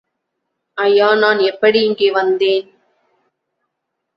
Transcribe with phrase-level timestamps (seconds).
[0.77, 2.67] ஐயா நான் எப்படி இங்கே வந்தேன்?